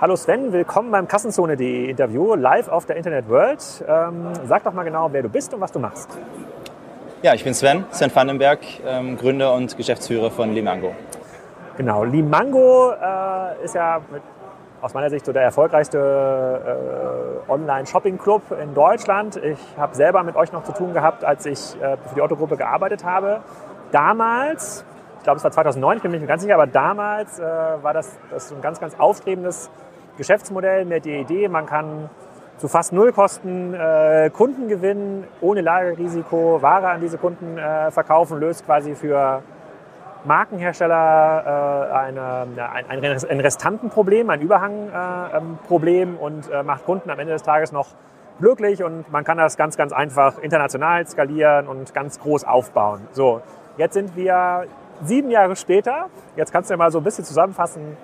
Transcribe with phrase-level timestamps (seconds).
[0.00, 3.62] Hallo Sven, willkommen beim Kassenzone.de Interview live auf der Internet World.
[3.86, 6.10] Ähm, sag doch mal genau, wer du bist und was du machst.
[7.22, 10.92] Ja, ich bin Sven, Sven Vandenberg, ähm, Gründer und Geschäftsführer von Limango.
[11.76, 14.20] Genau, Limango äh, ist ja mit,
[14.82, 19.36] aus meiner Sicht so der erfolgreichste äh, Online-Shopping-Club in Deutschland.
[19.36, 22.56] Ich habe selber mit euch noch zu tun gehabt, als ich äh, für die Otto-Gruppe
[22.56, 23.42] gearbeitet habe.
[23.92, 24.84] Damals,
[25.24, 28.16] glaube es war 2009, ich bin mir nicht ganz sicher, aber damals äh, war das,
[28.30, 29.70] das ein ganz, ganz aufstrebendes
[30.16, 32.08] Geschäftsmodell mit der Idee, man kann
[32.58, 38.38] zu fast null Kosten äh, Kunden gewinnen, ohne Lagerrisiko Ware an diese Kunden äh, verkaufen,
[38.38, 39.42] löst quasi für
[40.24, 47.42] Markenhersteller äh, eine, ein, ein Restantenproblem, ein Überhangproblem und äh, macht Kunden am Ende des
[47.42, 47.88] Tages noch
[48.40, 53.00] glücklich und man kann das ganz, ganz einfach international skalieren und ganz groß aufbauen.
[53.12, 53.42] So,
[53.76, 54.66] jetzt sind wir
[55.02, 56.06] sieben Jahre später.
[56.36, 57.96] Jetzt kannst du ja mal so ein bisschen zusammenfassen,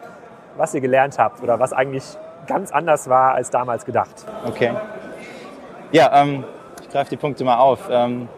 [0.57, 2.05] was ihr gelernt habt oder was eigentlich
[2.47, 4.27] ganz anders war als damals gedacht.
[4.47, 4.73] Okay.
[5.93, 6.45] Ja, ähm,
[6.83, 7.89] ich greife die Punkte mal auf.
[7.91, 8.29] Ähm,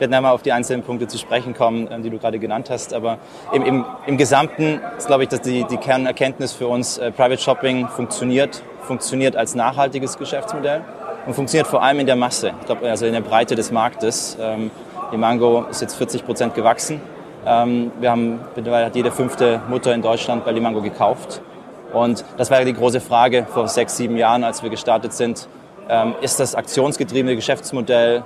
[0.00, 2.70] wir werden einmal auf die einzelnen Punkte zu sprechen kommen, ähm, die du gerade genannt
[2.70, 2.94] hast.
[2.94, 3.18] Aber
[3.52, 7.40] im, im, im Gesamten ist, glaube ich, dass die, die Kernerkenntnis für uns, äh, Private
[7.40, 10.82] Shopping funktioniert, funktioniert als nachhaltiges Geschäftsmodell
[11.26, 12.52] und funktioniert vor allem in der Masse.
[12.60, 14.38] Ich glaube, also in der Breite des Marktes.
[14.40, 14.70] Ähm,
[15.12, 17.00] die Mango ist jetzt 40 Prozent gewachsen.
[17.46, 21.40] Ähm, wir haben mittlerweile hat jede fünfte Mutter in Deutschland bei Limango gekauft.
[21.92, 25.48] Und das war die große Frage vor sechs, sieben Jahren, als wir gestartet sind.
[25.88, 28.22] Ähm, ist das aktionsgetriebene Geschäftsmodell,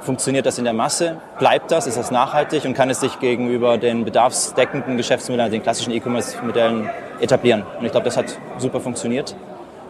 [0.00, 1.16] funktioniert das in der Masse?
[1.38, 1.86] Bleibt das?
[1.86, 2.64] Ist das nachhaltig?
[2.64, 7.64] Und kann es sich gegenüber den bedarfsdeckenden Geschäftsmodellen, den klassischen E-Commerce-Modellen etablieren?
[7.78, 9.34] Und ich glaube, das hat super funktioniert.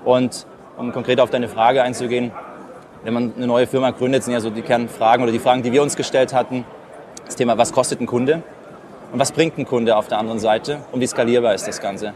[0.04, 2.30] Und um konkret auf deine Frage einzugehen,
[3.04, 5.72] wenn man eine neue Firma gründet, sind ja so die Kernfragen oder die Fragen, die
[5.72, 6.64] wir uns gestellt hatten.
[7.26, 8.42] Das Thema, was kostet ein Kunde?
[9.12, 10.80] Und was bringt ein Kunde auf der anderen Seite?
[10.92, 12.12] Und wie skalierbar ist das Ganze?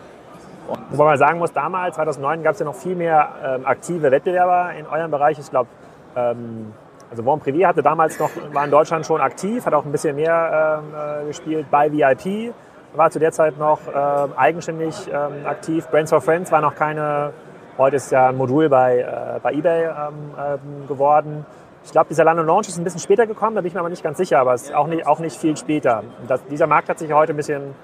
[0.90, 4.72] Wobei man sagen muss, damals, 2009, gab es ja noch viel mehr ähm, aktive Wettbewerber
[4.78, 5.38] in eurem Bereich.
[5.38, 5.68] Ich glaube,
[6.16, 6.72] ähm,
[7.10, 10.16] also Bon Privé hatte damals noch, war in Deutschland schon aktiv, hat auch ein bisschen
[10.16, 12.54] mehr ähm, äh, gespielt bei VIP,
[12.94, 15.86] war zu der Zeit noch ähm, eigenständig ähm, aktiv.
[15.88, 17.32] Brands for Friends war noch keine,
[17.76, 19.90] heute ist ja ein Modul bei, äh, bei eBay ähm,
[20.38, 21.46] ähm, geworden.
[21.84, 23.88] Ich glaube, dieser London Launch ist ein bisschen später gekommen, da bin ich mir aber
[23.88, 26.04] nicht ganz sicher, aber es ist auch nicht, auch nicht viel später.
[26.28, 27.74] Das, dieser Markt hat sich heute ein bisschen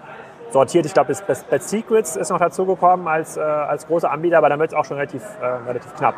[0.51, 0.87] sortiert.
[0.87, 4.71] Ich glaube, Best Secrets ist noch dazugekommen als, äh, als großer Anbieter, aber dann wird
[4.71, 6.15] es auch schon relativ, äh, relativ knapp.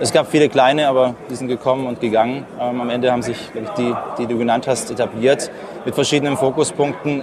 [0.00, 2.44] Es gab viele kleine, aber die sind gekommen und gegangen.
[2.60, 5.52] Ähm, am Ende haben sich ich, die, die du genannt hast, etabliert
[5.84, 7.22] mit verschiedenen Fokuspunkten.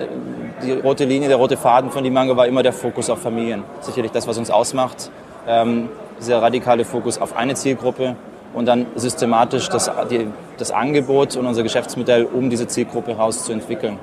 [0.64, 3.64] Die rote Linie, der rote Faden von Limango war immer der Fokus auf Familien.
[3.82, 5.12] Sicherlich das, was uns ausmacht.
[5.48, 8.16] Ähm, dieser radikale Fokus auf eine Zielgruppe
[8.54, 13.98] und dann systematisch das, die, das Angebot und unser Geschäftsmodell, um diese Zielgruppe herauszuentwickeln.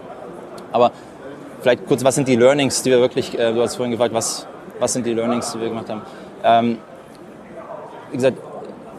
[0.72, 0.92] Aber
[1.60, 4.46] Vielleicht kurz, was sind die Learnings, die wir wirklich, äh, du hast vorhin gefragt, was,
[4.78, 6.02] was sind die Learnings, die wir gemacht haben.
[6.44, 6.78] Ähm,
[8.10, 8.38] wie gesagt,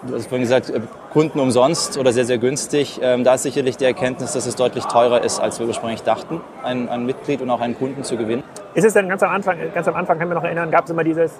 [0.05, 0.81] du hast vorhin gesagt, äh,
[1.13, 2.99] Kunden umsonst oder sehr, sehr günstig.
[3.01, 6.41] Ähm, da ist sicherlich die Erkenntnis, dass es deutlich teurer ist, als wir ursprünglich dachten,
[6.63, 8.43] ein, ein Mitglied und auch einen Kunden zu gewinnen.
[8.73, 10.83] Ist es denn ganz am Anfang, ganz am Anfang kann ich mich noch erinnern, gab
[10.83, 11.31] es immer dieses,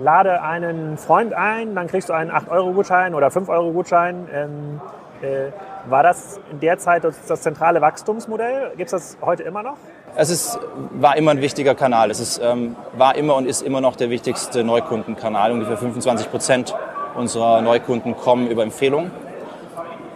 [0.00, 4.28] lade einen Freund ein, dann kriegst du einen 8-Euro-Gutschein oder 5-Euro-Gutschein.
[4.32, 4.80] Ähm,
[5.22, 5.52] äh,
[5.88, 8.72] war das in der Zeit das, das zentrale Wachstumsmodell?
[8.76, 9.76] Gibt es das heute immer noch?
[10.14, 10.58] Es ist,
[10.92, 12.10] war immer ein wichtiger Kanal.
[12.10, 15.52] Es ist, ähm, war immer und ist immer noch der wichtigste Neukundenkanal.
[15.52, 16.74] Ungefähr 25 Prozent
[17.14, 19.10] unserer Neukunden kommen über Empfehlungen.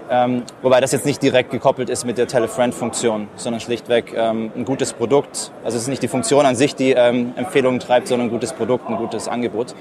[0.09, 4.65] Ähm, wobei das jetzt nicht direkt gekoppelt ist mit der Telefriend-Funktion, sondern schlichtweg ähm, ein
[4.65, 5.51] gutes Produkt.
[5.65, 8.53] Also es ist nicht die Funktion an sich, die ähm, Empfehlungen treibt, sondern ein gutes
[8.53, 9.75] Produkt, ein gutes Angebot.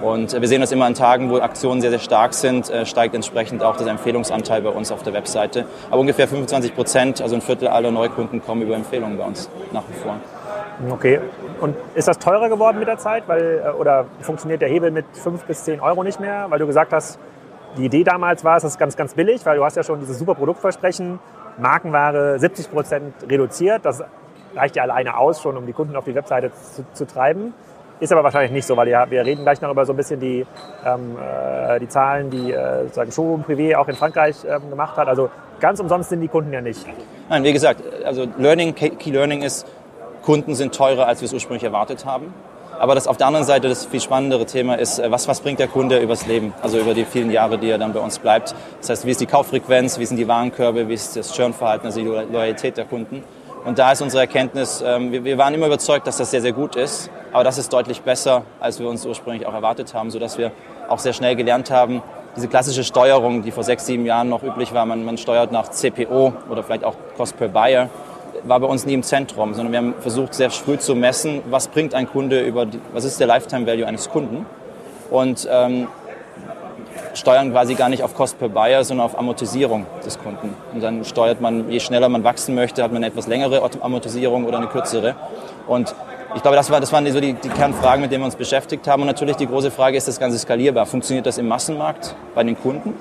[0.00, 2.86] Und äh, wir sehen das immer an Tagen, wo Aktionen sehr, sehr stark sind, äh,
[2.86, 5.64] steigt entsprechend auch der Empfehlungsanteil bei uns auf der Webseite.
[5.90, 9.84] Aber ungefähr 25 Prozent, also ein Viertel aller Neukunden kommen über Empfehlungen bei uns nach
[9.88, 10.16] wie vor.
[10.90, 11.20] Okay.
[11.60, 13.24] Und ist das teurer geworden mit der Zeit?
[13.26, 16.46] Weil, äh, oder funktioniert der Hebel mit 5 bis 10 Euro nicht mehr?
[16.48, 17.18] Weil du gesagt hast,
[17.76, 20.18] die Idee damals war, es ist ganz, ganz billig, weil du hast ja schon dieses
[20.18, 21.18] super Produktversprechen,
[21.58, 23.84] Markenware 70 Prozent reduziert.
[23.84, 24.02] Das
[24.54, 27.54] reicht ja alleine aus, schon um die Kunden auf die Webseite zu, zu treiben.
[28.00, 30.18] Ist aber wahrscheinlich nicht so, weil ja, wir reden gleich noch über so ein bisschen
[30.18, 30.44] die,
[30.84, 35.06] ähm, äh, die Zahlen, die äh, sozusagen Showroom Privé auch in Frankreich ähm, gemacht hat.
[35.06, 35.30] Also
[35.60, 36.84] ganz umsonst sind die Kunden ja nicht.
[37.28, 39.66] Nein, wie gesagt, also Learning, Key Learning ist,
[40.22, 42.34] Kunden sind teurer, als wir es ursprünglich erwartet haben.
[42.78, 45.58] Aber das auf der anderen Seite das viel spannendere Thema ist, äh, was, was bringt
[45.58, 48.54] der Kunde übers Leben, also über die vielen Jahre, die er dann bei uns bleibt.
[48.80, 52.00] Das heißt, wie ist die Kauffrequenz, wie sind die Warenkörbe, wie ist das Churnverhalten, also
[52.00, 53.22] die Loyalität der Kunden.
[53.64, 56.74] Und da ist unsere Erkenntnis, ähm, wir waren immer überzeugt, dass das sehr, sehr gut
[56.74, 60.50] ist, aber das ist deutlich besser, als wir uns ursprünglich auch erwartet haben, sodass wir
[60.88, 62.02] auch sehr schnell gelernt haben,
[62.34, 65.68] diese klassische Steuerung, die vor sechs, sieben Jahren noch üblich war, man, man steuert nach
[65.68, 67.88] CPO oder vielleicht auch Cost per Buyer,
[68.44, 71.68] war bei uns nie im Zentrum, sondern wir haben versucht, sehr früh zu messen, was
[71.68, 74.46] bringt ein Kunde über, die, was ist der Lifetime Value eines Kunden
[75.10, 75.88] und ähm,
[77.14, 80.54] steuern quasi gar nicht auf Cost per Buyer, sondern auf Amortisierung des Kunden.
[80.72, 84.44] Und dann steuert man, je schneller man wachsen möchte, hat man eine etwas längere Amortisierung
[84.44, 85.14] oder eine kürzere.
[85.66, 85.94] Und
[86.34, 88.88] ich glaube, das, war, das waren so die, die Kernfragen, mit denen wir uns beschäftigt
[88.88, 89.02] haben.
[89.02, 90.86] Und natürlich die große Frage, ist das Ganze skalierbar?
[90.86, 92.94] Funktioniert das im Massenmarkt bei den Kunden?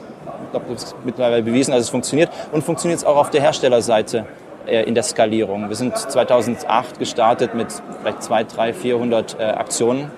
[0.45, 2.29] Ich glaube, das ist mittlerweile bewiesen, dass es funktioniert.
[2.51, 4.25] Und funktioniert es auch auf der Herstellerseite
[4.67, 5.69] in der Skalierung?
[5.69, 7.67] Wir sind 2008 gestartet mit
[8.01, 10.11] vielleicht 200, 300, 400 äh, Aktionen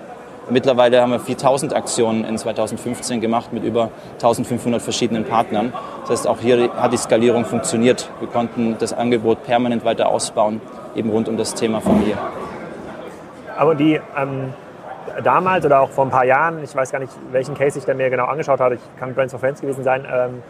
[0.50, 5.72] Mittlerweile haben wir 4000 Aktionen in 2015 gemacht mit über 1500 verschiedenen Partnern.
[6.02, 8.10] Das heißt, auch hier hat die Skalierung funktioniert.
[8.20, 10.60] Wir konnten das Angebot permanent weiter ausbauen,
[10.94, 12.18] eben rund um das Thema Familie.
[13.56, 14.52] Aber die ähm,
[15.22, 17.94] damals oder auch vor ein paar Jahren, ich weiß gar nicht, welchen Case ich da
[17.94, 20.42] mir genau angeschaut habe, ich kann Brands for Friends gewesen sein, ähm,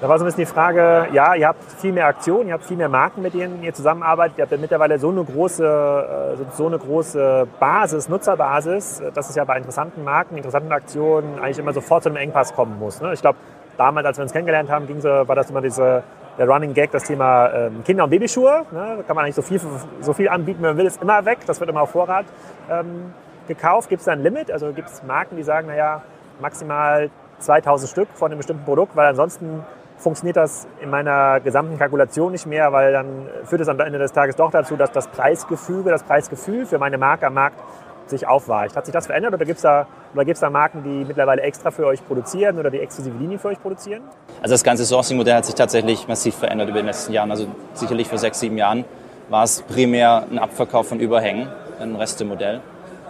[0.00, 2.64] da war so ein bisschen die Frage, ja, ihr habt viel mehr Aktionen, ihr habt
[2.64, 4.38] viel mehr Marken, mit denen ihr zusammenarbeitet.
[4.38, 9.36] Ihr habt ja mittlerweile so eine große, äh, so eine große Basis, Nutzerbasis, dass es
[9.36, 13.02] ja bei interessanten Marken, interessanten Aktionen eigentlich immer sofort zu einem Engpass kommen muss.
[13.02, 13.12] Ne?
[13.12, 13.38] Ich glaube,
[13.76, 16.02] damals, als wir uns kennengelernt haben, ging so, war das immer diese,
[16.38, 18.64] der Running Gag, das Thema ähm, Kinder- und Babyschuhe.
[18.70, 18.94] Ne?
[18.96, 19.60] Da kann man eigentlich so viel,
[20.00, 21.40] so viel anbieten, wie man will, ist immer weg.
[21.46, 22.24] Das wird immer auf Vorrat
[22.70, 23.12] ähm,
[23.48, 23.90] gekauft.
[23.90, 24.50] Gibt es da ein Limit?
[24.50, 26.00] Also gibt es Marken, die sagen, naja,
[26.40, 27.10] maximal
[27.40, 29.62] 2000 Stück von einem bestimmten Produkt, weil ansonsten
[30.00, 34.12] funktioniert das in meiner gesamten Kalkulation nicht mehr, weil dann führt es am Ende des
[34.12, 37.60] Tages doch dazu, dass das Preisgefüge, das Preisgefühl für meine Marke am Markt
[38.06, 38.76] sich aufweicht.
[38.76, 42.04] Hat sich das verändert oder gibt es da, da Marken, die mittlerweile extra für euch
[42.04, 44.02] produzieren oder die exklusive Linien für euch produzieren?
[44.42, 47.30] Also das ganze Sourcing-Modell hat sich tatsächlich massiv verändert über die letzten Jahre.
[47.30, 48.84] Also sicherlich vor sechs, sieben Jahren
[49.28, 51.48] war es primär ein Abverkauf von Überhängen,
[51.80, 52.60] ein Restemodell.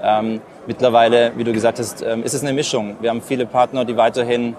[0.03, 2.97] Ähm, mittlerweile, wie du gesagt hast, ähm, ist es eine Mischung.
[3.01, 4.57] Wir haben viele Partner, die weiterhin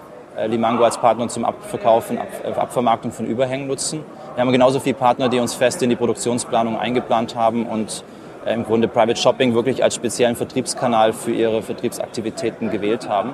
[0.48, 4.04] Limango als Partner zum Abverkaufen, Ab äh, Abvermarktung von Überhängen nutzen.
[4.36, 8.04] Wir haben genauso viele Partner, die uns fest in die Produktionsplanung eingeplant haben und
[8.46, 13.34] äh, im Grunde Private Shopping wirklich als speziellen Vertriebskanal für ihre Vertriebsaktivitäten gewählt haben.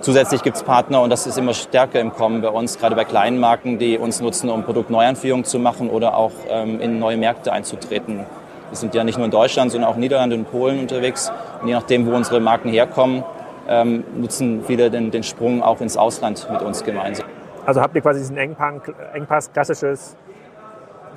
[0.00, 3.04] Zusätzlich gibt es Partner, und das ist immer stärker im Kommen bei uns, gerade bei
[3.04, 7.52] kleinen Marken, die uns nutzen, um Produktneuanführungen zu machen oder auch ähm, in neue Märkte
[7.52, 8.26] einzutreten.
[8.68, 11.30] Wir sind ja nicht nur in Deutschland, sondern auch in Niederlande und Polen unterwegs.
[11.62, 13.22] Und je nachdem, wo unsere Marken herkommen,
[13.68, 17.26] ähm, nutzen viele den, den Sprung auch ins Ausland mit uns gemeinsam.
[17.66, 18.82] Also habt ihr quasi diesen Engpass,
[19.14, 20.16] Engpass klassisches,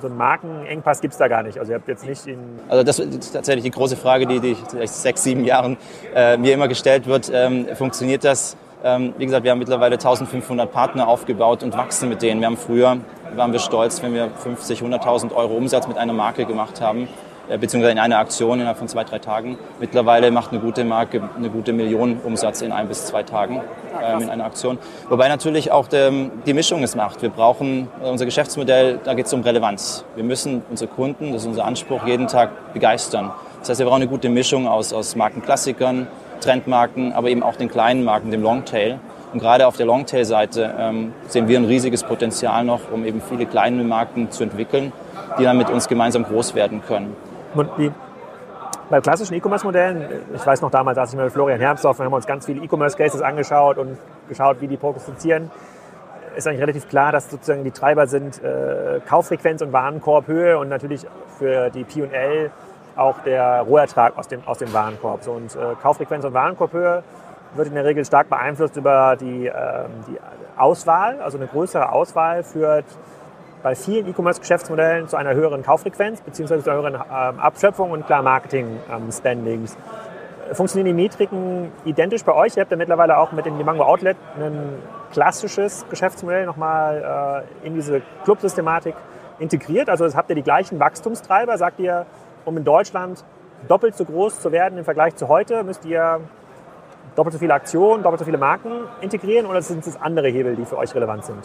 [0.00, 1.58] so einen Markenengpass gibt es da gar nicht.
[1.58, 4.56] Also ihr habt jetzt nicht in Also das ist tatsächlich die große Frage, die, die
[4.68, 5.76] seit sechs, sieben Jahren
[6.14, 7.30] äh, mir immer gestellt wird.
[7.32, 8.56] Ähm, funktioniert das?
[8.84, 12.40] Ähm, wie gesagt, wir haben mittlerweile 1500 Partner aufgebaut und wachsen mit denen.
[12.40, 12.98] Wir haben früher,
[13.34, 17.08] waren wir stolz, wenn wir 50, 100.000 Euro Umsatz mit einer Marke gemacht haben.
[17.48, 19.58] Äh, beziehungsweise in einer Aktion innerhalb von zwei, drei Tagen.
[19.80, 23.62] Mittlerweile macht eine gute Marke eine gute Million Umsatz in ein bis zwei Tagen
[24.02, 24.78] ähm, in einer Aktion.
[25.08, 26.10] Wobei natürlich auch der,
[26.46, 27.22] die Mischung es macht.
[27.22, 30.04] Wir brauchen äh, unser Geschäftsmodell, da geht es um Relevanz.
[30.14, 33.30] Wir müssen unsere Kunden, das ist unser Anspruch, jeden Tag begeistern.
[33.60, 36.06] Das heißt, wir brauchen eine gute Mischung aus, aus Markenklassikern,
[36.40, 39.00] Trendmarken, aber eben auch den kleinen Marken, dem Longtail.
[39.32, 43.46] Und gerade auf der Longtail-Seite ähm, sehen wir ein riesiges Potenzial noch, um eben viele
[43.46, 44.92] kleine Marken zu entwickeln,
[45.38, 47.14] die dann mit uns gemeinsam groß werden können.
[47.54, 47.90] Die,
[48.90, 50.04] bei klassischen E-Commerce-Modellen,
[50.34, 53.22] ich weiß noch damals, als ich mit Florian Hermsdorf, wir haben uns ganz viele E-Commerce-Cases
[53.22, 53.96] angeschaut und
[54.28, 55.50] geschaut, wie die prognostizieren,
[56.36, 61.06] ist eigentlich relativ klar, dass sozusagen die Treiber sind äh, Kauffrequenz und Warenkorbhöhe und natürlich
[61.38, 62.50] für die P&L
[62.96, 65.22] auch der Rohertrag aus dem, aus dem Warenkorb.
[65.22, 67.02] So, und äh, Kauffrequenz und Warenkorbhöhe
[67.54, 69.52] wird in der Regel stark beeinflusst über die, äh,
[70.06, 70.18] die
[70.56, 72.84] Auswahl, also eine größere Auswahl führt
[73.62, 76.60] bei vielen E-Commerce-Geschäftsmodellen zu einer höheren Kauffrequenz bzw.
[76.62, 79.74] zu einer höheren ähm, Abschöpfung und klar Marketing-Spendings.
[79.74, 82.56] Ähm, Funktionieren die Metriken identisch bei euch?
[82.56, 84.78] Ihr habt ja mittlerweile auch mit dem Limango Outlet ein
[85.12, 88.94] klassisches Geschäftsmodell nochmal äh, in diese Club-Systematik
[89.38, 89.90] integriert.
[89.90, 91.58] Also habt ihr die gleichen Wachstumstreiber?
[91.58, 92.06] Sagt ihr,
[92.44, 93.24] um in Deutschland
[93.66, 96.20] doppelt so groß zu werden im Vergleich zu heute, müsst ihr
[97.18, 98.70] doppelt so viele Aktionen, doppelt so viele Marken
[99.00, 101.38] integrieren oder sind es andere Hebel, die für euch relevant sind?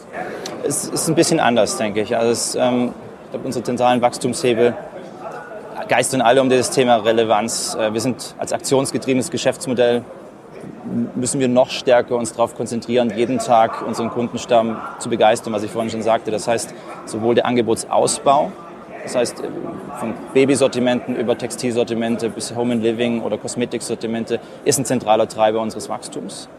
[0.63, 2.15] Es ist ein bisschen anders, denke ich.
[2.15, 2.93] Also es, ähm,
[3.25, 4.75] ich glaube, unsere zentralen Wachstumshebel
[5.87, 7.75] geistern alle um dieses Thema Relevanz.
[7.75, 10.03] Äh, wir sind als aktionsgetriebenes Geschäftsmodell
[11.15, 15.71] müssen wir noch stärker uns darauf konzentrieren, jeden Tag unseren Kundenstamm zu begeistern, was ich
[15.71, 16.31] vorhin schon sagte.
[16.31, 16.73] Das heißt,
[17.05, 18.51] sowohl der Angebotsausbau,
[19.03, 19.47] das heißt, äh,
[19.99, 25.89] von Babysortimenten über Textilsortimente bis Home and Living oder Kosmetiksortimente ist ein zentraler Treiber unseres
[25.89, 26.49] Wachstums,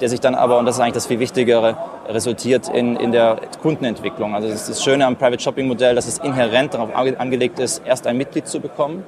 [0.00, 1.76] der sich dann aber, und das ist eigentlich das viel Wichtigere,
[2.08, 4.34] resultiert in, in der Kundenentwicklung.
[4.34, 7.82] Also das ist das Schöne am Private Shopping Modell, dass es inhärent darauf angelegt ist,
[7.84, 9.04] erst ein Mitglied zu bekommen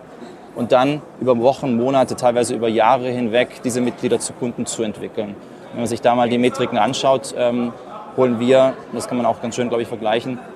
[0.55, 5.35] und dann über Wochen, Monate, teilweise über Jahre hinweg diese Mitglieder zu Kunden zu entwickeln.
[5.73, 7.73] Wenn man sich da mal die Metriken anschaut, ähm,
[8.17, 10.52] holen wir, das kann man auch ganz schön, glaube ich, vergleichen, ähm,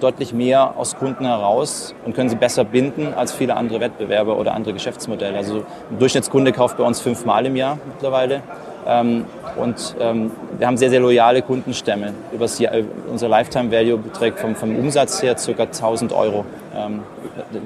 [0.00, 4.54] deutlich mehr aus Kunden heraus und können sie besser binden als viele andere Wettbewerber oder
[4.54, 5.36] andere Geschäftsmodelle.
[5.36, 8.42] Also ein Durchschnittskunde kauft bei uns fünfmal im Jahr mittlerweile.
[8.86, 9.24] Ähm,
[9.56, 12.12] und ähm, wir haben sehr, sehr loyale Kundenstämme.
[12.32, 12.72] Übers Jahr,
[13.10, 15.62] unser Lifetime Value beträgt vom, vom Umsatz her ca.
[15.62, 17.00] 1000 Euro, ähm,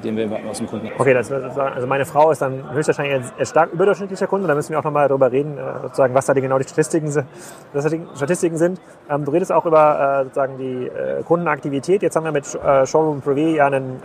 [0.02, 3.72] den wir aus dem Kunden Okay, das, also meine Frau ist dann höchstwahrscheinlich ein stark
[3.72, 4.48] überdurchschnittlicher Kunde.
[4.48, 7.12] Da müssen wir auch nochmal darüber reden, äh, sozusagen, was da die, genau die Statistiken,
[8.16, 8.80] Statistiken sind.
[9.08, 12.02] Du redest auch über äh, sozusagen die äh, Kundenaktivität.
[12.02, 14.00] Jetzt haben wir mit äh, Showroom Privé ja einen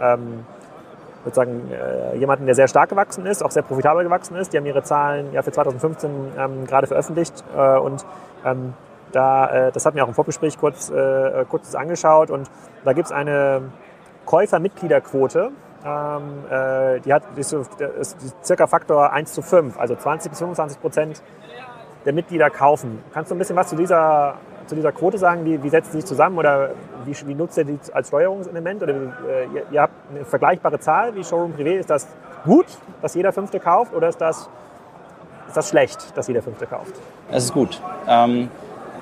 [1.23, 4.53] sozusagen äh, jemanden, der sehr stark gewachsen ist, auch sehr profitabel gewachsen ist.
[4.53, 8.05] Die haben ihre Zahlen ja für 2015 ähm, gerade veröffentlicht äh, und
[8.45, 8.73] ähm,
[9.11, 12.49] da, äh, das hatten wir auch im Vorgespräch kurz, äh, kurz angeschaut und
[12.83, 13.61] da gibt es eine
[14.25, 15.51] Käufermitgliederquote,
[15.85, 20.39] ähm, äh, die hat die ist, ist circa Faktor 1 zu 5, also 20 bis
[20.39, 21.23] 25 Prozent
[22.05, 23.03] der Mitglieder kaufen.
[23.13, 24.35] Kannst du ein bisschen was zu dieser
[24.71, 25.43] zu dieser Quote sagen?
[25.43, 26.71] Wie, wie setzt sie sich zusammen oder
[27.03, 28.81] wie, wie nutzt ihr die als Steuerungselement?
[28.81, 31.73] Oder äh, ihr, ihr, habt eine vergleichbare Zahl wie Showroom Privé.
[31.73, 32.07] Ist das
[32.45, 32.67] gut,
[33.01, 34.49] dass jeder Fünfte kauft oder ist das,
[35.47, 36.93] ist das schlecht, dass jeder Fünfte kauft?
[37.29, 37.81] Es ist gut.
[38.07, 38.49] Ähm,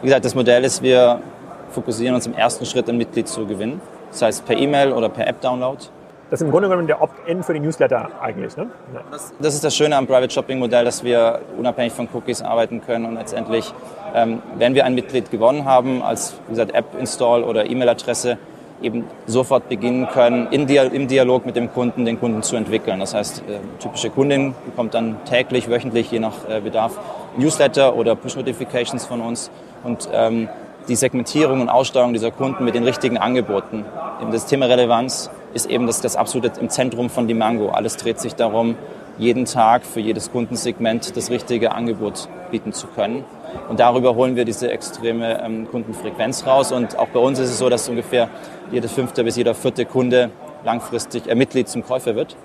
[0.01, 1.21] wie gesagt, das Modell ist, wir
[1.69, 3.79] fokussieren uns im ersten Schritt, ein Mitglied zu gewinnen.
[4.09, 5.85] Das heißt per E-Mail oder per App-Download.
[6.29, 8.55] Das ist im Grunde genommen der Opt-in für die Newsletter eigentlich.
[8.55, 8.69] Ne?
[8.93, 9.01] Ja.
[9.09, 12.81] Das, das, ist das Schöne am Private Shopping Modell, dass wir unabhängig von Cookies arbeiten
[12.81, 13.73] können und letztendlich,
[14.13, 18.37] ähm, wenn wir ein Mitglied gewonnen haben, als wie gesagt, App-Install oder E-Mail-Adresse,
[18.81, 22.99] eben sofort beginnen können, Dia im Dialog mit dem Kunden den Kunden zu entwickeln.
[22.99, 26.97] Das heißt, äh, typische Kundin bekommt dann täglich, wöchentlich, je nach äh, Bedarf,
[27.37, 29.49] Newsletter oder Push-Notifications von uns
[29.83, 30.47] und ähm,
[30.87, 33.85] die Segmentierung und Aussteuerung dieser Kunden mit den richtigen Angeboten.
[34.31, 37.69] Das Thema Relevanz ist eben das, das absolute im Zentrum von Dimango.
[37.69, 38.75] Alles dreht sich darum,
[39.17, 43.25] jeden Tag für jedes Kundensegment das richtige Angebot bieten zu können.
[43.67, 46.71] Und darüber holen wir diese extreme ähm, Kundenfrequenz raus.
[46.71, 48.29] Und auch bei uns ist es so, dass ungefähr
[48.71, 50.29] jeder fünfte bis jeder vierte Kunde
[50.63, 52.35] langfristig äh, Mitglied zum Käufer wird.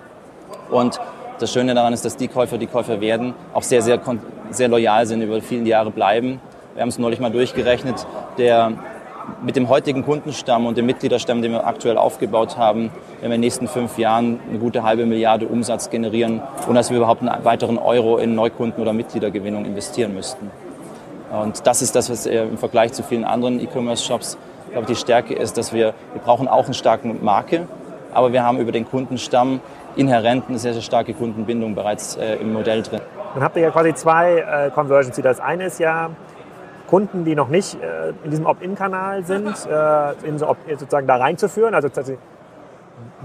[0.71, 0.99] Und
[1.39, 4.01] das Schöne daran ist, dass die Käufer, die Käufer werden, auch sehr, sehr,
[4.51, 6.41] sehr loyal sind, über viele Jahre bleiben
[6.75, 8.05] wir haben es neulich mal durchgerechnet,
[8.37, 8.73] der
[9.43, 13.31] mit dem heutigen Kundenstamm und dem Mitgliederstamm, den wir aktuell aufgebaut haben, werden wir in
[13.33, 17.45] den nächsten fünf Jahren eine gute halbe Milliarde Umsatz generieren, ohne dass wir überhaupt einen
[17.45, 20.50] weiteren Euro in Neukunden- oder Mitgliedergewinnung investieren müssten.
[21.33, 24.38] Und das ist das, was im Vergleich zu vielen anderen E-Commerce-Shops,
[24.71, 27.66] glaube ich, die Stärke ist, dass wir, wir brauchen auch eine starke Marke,
[28.12, 29.61] aber wir haben über den Kundenstamm
[29.97, 33.00] inhärent eine sehr, sehr starke Kundenbindung bereits äh, im Modell drin.
[33.35, 35.16] Dann habt ihr ja quasi zwei äh, Conversions.
[35.16, 36.11] Das eine ist ja,
[36.88, 41.75] Kunden, die noch nicht äh, in diesem Opt-in-Kanal sind, äh, in so, sozusagen da reinzuführen,
[41.75, 42.25] also tatsächlich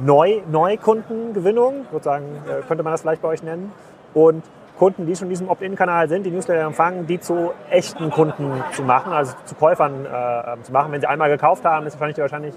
[0.04, 3.72] Neu, Neukundengewinnung, sozusagen äh, könnte man das vielleicht bei euch nennen,
[4.14, 4.44] und
[4.78, 8.84] Kunden, die schon in diesem Opt-in-Kanal sind, die Newsletter empfangen, die zu echten Kunden zu
[8.84, 10.92] machen, also zu Käufern äh, zu machen.
[10.94, 12.56] Wenn sie einmal gekauft haben, ist wahrscheinlich die Wahrscheinlich,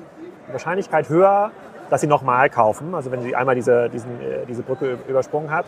[0.51, 1.51] Wahrscheinlichkeit höher,
[1.91, 4.19] dass sie nochmal kaufen, also wenn sie einmal diese, diesen,
[4.49, 5.67] diese Brücke übersprungen hat.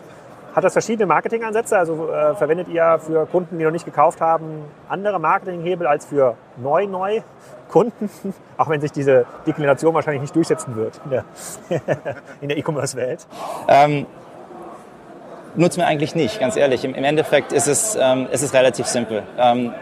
[0.55, 1.77] Hat das verschiedene Marketingansätze?
[1.77, 6.37] Also äh, verwendet ihr für Kunden, die noch nicht gekauft haben, andere Marketinghebel als für
[6.55, 8.09] Neu-Neu-Kunden?
[8.57, 11.01] Auch wenn sich diese Deklination wahrscheinlich nicht durchsetzen wird
[12.39, 13.27] in der, E-Commerce-Welt.
[13.67, 14.05] Ähm,
[15.55, 16.85] nutzen wir eigentlich nicht, ganz ehrlich.
[16.85, 19.23] Im, im Endeffekt ist es, ähm, es ist relativ simpel.
[19.37, 19.73] Ähm,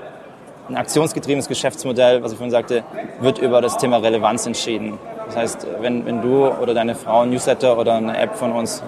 [0.69, 2.83] ein aktionsgetriebenes Geschäftsmodell, was ich vorhin sagte,
[3.19, 4.97] wird über das Thema Relevanz entschieden.
[5.27, 8.81] Das heißt, wenn, wenn du oder deine Frau ein Newsletter oder eine App von uns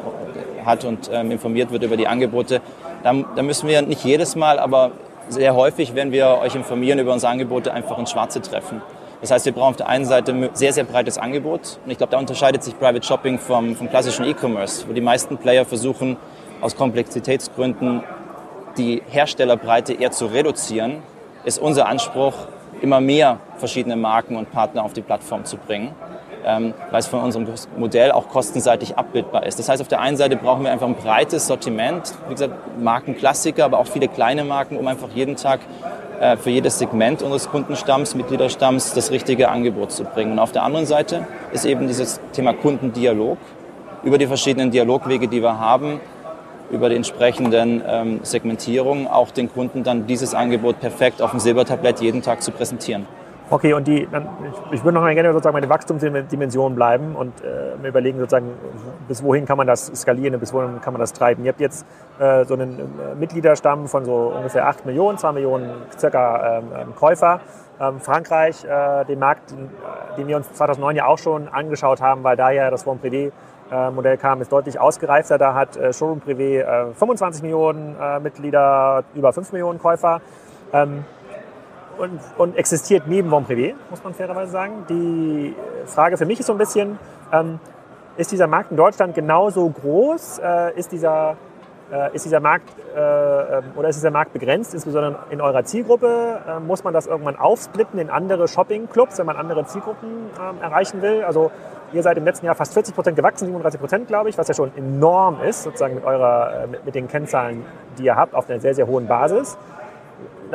[0.66, 2.62] hat und ähm, informiert wird über die Angebote,
[3.04, 4.92] dann müssen wir nicht jedes Mal, aber
[5.30, 8.82] sehr häufig, wenn wir euch informieren über unsere Angebote, einfach ins Schwarze treffen.
[9.22, 11.80] Das heißt, wir brauchen auf der einen Seite ein sehr, sehr breites Angebot.
[11.84, 15.38] Und ich glaube, da unterscheidet sich Private Shopping vom, vom klassischen E-Commerce, wo die meisten
[15.38, 16.18] Player versuchen,
[16.62, 18.04] aus Komplexitätsgründen
[18.78, 21.02] die Herstellerbreite eher zu reduzieren,
[21.44, 22.34] ist unser Anspruch,
[22.82, 25.96] immer mehr verschiedene Marken und Partner auf die Plattform zu bringen
[26.46, 27.48] ähm, weil es von unserem
[27.78, 29.58] Modell auch kostenseitig abbildbar ist.
[29.60, 33.66] Das heißt, auf der einen Seite brauchen wir einfach ein breites Sortiment, wie gesagt, Markenklassiker,
[33.66, 35.60] aber auch viele kleine Marken, um einfach jeden Tag
[36.20, 40.34] äh, für jedes Segment unseres Kundenstamms, Mitgliederstamms das richtige Angebot zu bringen.
[40.34, 43.38] Und auf der anderen Seite ist eben dieses Thema Kundendialog
[44.04, 46.00] über die verschiedenen Dialogwege, die wir haben,
[46.72, 52.02] über die entsprechenden ähm, Segmentierungen auch den Kunden dann dieses Angebot perfekt auf dem Silbertablett
[52.02, 53.08] jeden Tag zu präsentieren.
[53.48, 54.10] Okay, und die, ich,
[54.72, 58.50] ich würde noch mal gerne sozusagen meine Wachstumsdimension bleiben und äh, überlegen, sozusagen,
[59.08, 61.46] bis wohin kann man das skalieren bis wohin kann man das treiben.
[61.46, 61.86] Ihr habt jetzt
[62.18, 66.96] äh, so einen äh, Mitgliederstamm von so ungefähr 8 Millionen, 2 Millionen circa ähm, ähm,
[66.96, 67.40] Käufer.
[67.80, 69.54] Ähm, Frankreich, äh, den Markt,
[70.18, 73.32] den, wir uns 2009 ja auch schon angeschaut haben, weil da ja das Form Privé
[73.72, 75.38] äh, Modell kam, ist deutlich ausgereifter.
[75.38, 80.22] Da hat äh, Showroom Privé äh, 25 Millionen äh, Mitglieder, über 5 Millionen Käufer.
[80.74, 81.06] Ähm,
[81.98, 84.86] und, und existiert neben Bon Privé, muss man fairerweise sagen.
[84.90, 87.00] Die Frage für mich ist so ein bisschen,
[87.32, 87.60] ähm,
[88.18, 90.40] ist dieser Markt in Deutschland genauso groß?
[90.40, 91.36] Äh, ist dieser
[91.92, 96.40] Äh, ist dieser Markt äh, ähm, oder ist dieser Markt begrenzt, insbesondere in eurer Zielgruppe?
[96.48, 101.04] Äh, muss man das irgendwann aufsplitten in andere Shopping-Clubs, wenn man andere Zielgruppen ähm, erreichen
[101.04, 101.24] will?
[101.24, 101.52] Also
[101.94, 104.56] ihr seid im letzten Jahr fast 40 Prozent gewachsen, 37 Prozent, glaube ich, was ja
[104.56, 107.64] schon enorm ist, sozusagen mit, eurer, äh, mit, mit den Kennzahlen,
[108.00, 109.56] die ihr habt, auf einer sehr, sehr hohen Basis.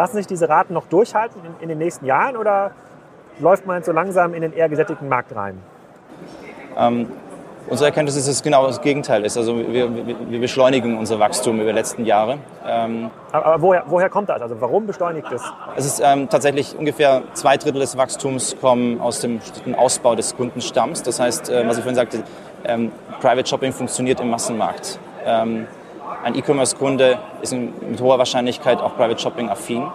[0.00, 2.70] Lassen sich diese Raten noch durchhalten in, in den nächsten Jahren oder
[3.38, 5.58] läuft man jetzt so langsam in den eher gesättigten Markt rein?
[6.74, 7.06] Ähm,
[7.68, 9.36] Unsere Erkenntnis ist, dass es genau das Gegenteil ist.
[9.36, 12.38] Also wir, wir beschleunigen unser Wachstum über die letzten Jahre.
[12.66, 14.40] Ähm, aber woher, woher, kommt das?
[14.40, 15.42] Also warum beschleunigt es?
[15.76, 19.40] Es ist ähm, tatsächlich ungefähr zwei Drittel des Wachstums kommen aus dem
[19.76, 21.02] Ausbau des Kundenstamms.
[21.02, 22.24] Das heißt, äh, was ich vorhin sagte,
[22.64, 22.90] ähm,
[23.20, 24.98] Private Shopping funktioniert im Massenmarkt.
[26.22, 29.86] Ein E-Commerce-Kunde ist mit hoher Wahrscheinlichkeit auch Private Shopping affin.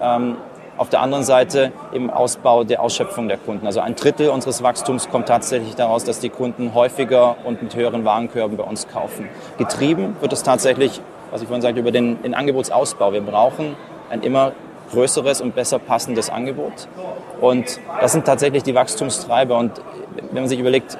[0.00, 0.36] Ähm,
[0.76, 3.66] auf der anderen Seite im Ausbau der Ausschöpfung der Kunden.
[3.66, 8.04] Also ein Drittel unseres Wachstums kommt tatsächlich daraus, dass die Kunden häufiger und mit höheren
[8.04, 9.28] Warenkörben bei uns kaufen.
[9.58, 11.00] Getrieben wird es tatsächlich,
[11.30, 13.12] was ich vorhin sagte, über den, den Angebotsausbau.
[13.12, 13.76] Wir brauchen
[14.10, 14.52] ein immer
[14.90, 16.88] größeres und besser passendes Angebot.
[17.40, 19.56] Und das sind tatsächlich die Wachstumstreiber.
[19.56, 19.80] Und
[20.32, 20.98] wenn man sich überlegt,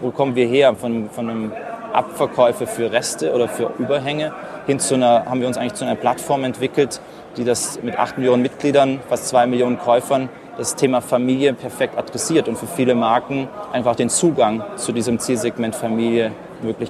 [0.00, 1.52] wo kommen wir her von, von einem
[1.92, 4.32] Abverkäufe für Reste oder für Überhänge
[4.66, 7.00] hin zu einer, haben wir uns eigentlich zu einer Plattform entwickelt,
[7.36, 12.48] die das mit 8 Millionen Mitgliedern, fast 2 Millionen Käufern, das Thema Familie perfekt adressiert
[12.48, 16.32] und für viele Marken einfach den Zugang zu diesem Zielsegment Familie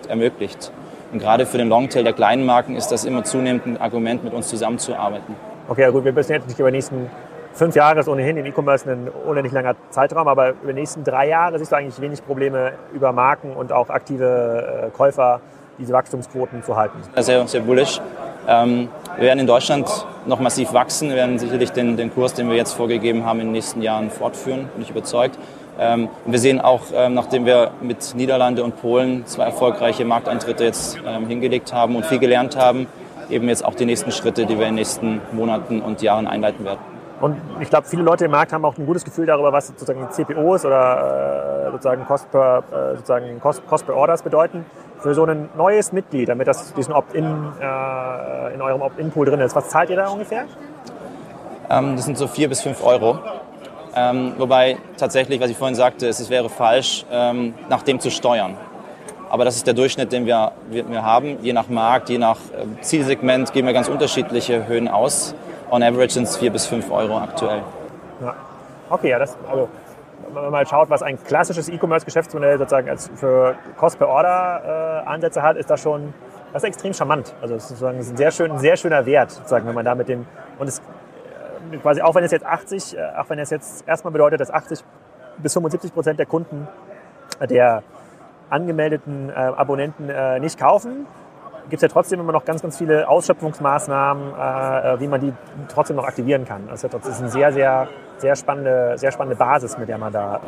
[0.08, 0.72] ermöglicht.
[1.12, 4.32] Und gerade für den Longtail der kleinen Marken ist das immer zunehmend ein Argument, mit
[4.32, 5.36] uns zusammenzuarbeiten.
[5.68, 7.10] Okay, ja gut, wir müssen jetzt nicht über die nächsten
[7.58, 11.28] fünf Jahre ist ohnehin im E-Commerce ein unendlich langer Zeitraum, aber über die nächsten drei
[11.28, 15.40] Jahre siehst du eigentlich wenig Probleme über Marken und auch aktive äh, Käufer
[15.78, 16.98] diese Wachstumsquoten zu halten.
[17.16, 18.00] Sehr, sehr bullish.
[18.48, 19.88] Ähm, wir werden in Deutschland
[20.26, 21.10] noch massiv wachsen.
[21.10, 24.10] Wir werden sicherlich den, den Kurs, den wir jetzt vorgegeben haben, in den nächsten Jahren
[24.10, 25.38] fortführen, bin ich überzeugt.
[25.80, 30.64] Ähm, und wir sehen auch, ähm, nachdem wir mit Niederlande und Polen zwei erfolgreiche Markteintritte
[30.64, 32.86] jetzt ähm, hingelegt haben und viel gelernt haben,
[33.30, 36.64] eben jetzt auch die nächsten Schritte, die wir in den nächsten Monaten und Jahren einleiten
[36.64, 36.97] werden.
[37.20, 40.08] Und ich glaube, viele Leute im Markt haben auch ein gutes Gefühl darüber, was sozusagen
[40.10, 44.64] CPOs oder äh, sozusagen Cost per, äh, sozusagen Cost, Cost per Orders bedeuten
[45.00, 49.54] für so ein neues Mitglied, damit das diesen Opt-in äh, in eurem Opt-in-Pool drin ist.
[49.56, 50.44] Was zahlt ihr da ungefähr?
[51.70, 53.18] Ähm, das sind so vier bis fünf Euro.
[53.94, 58.10] Ähm, wobei tatsächlich, was ich vorhin sagte, es, es wäre falsch, ähm, nach dem zu
[58.10, 58.56] steuern.
[59.30, 61.38] Aber das ist der Durchschnitt, den wir, wir, wir haben.
[61.42, 65.34] Je nach Markt, je nach äh, Zielsegment geben wir ganz unterschiedliche Höhen aus.
[65.70, 67.62] On average sind es vier bis fünf Euro aktuell.
[68.22, 68.34] Ja.
[68.90, 69.68] Okay, ja, das, also
[70.32, 75.08] wenn man mal schaut, was ein klassisches E-Commerce-Geschäftsmodell sozusagen als für Cost per Order äh,
[75.08, 76.12] Ansätze hat, ist das schon
[76.52, 77.34] das ist extrem charmant.
[77.42, 80.08] Also es ist sozusagen ein sehr, schön, sehr schöner Wert, sozusagen, wenn man da mit
[80.08, 80.26] dem
[80.58, 80.78] und es
[81.72, 84.50] äh, quasi auch wenn es jetzt 80, äh, auch wenn es jetzt erstmal bedeutet, dass
[84.50, 84.80] 80
[85.38, 86.66] bis 75 Prozent der Kunden
[87.48, 87.82] der
[88.50, 91.06] angemeldeten äh, Abonnenten äh, nicht kaufen,
[91.68, 95.32] gibt es ja trotzdem immer noch ganz, ganz viele Ausschöpfungsmaßnahmen, äh, äh, wie man die
[95.68, 96.68] trotzdem noch aktivieren kann.
[96.70, 100.40] Also das ist eine sehr, sehr, sehr spannende, sehr spannende Basis, mit der man da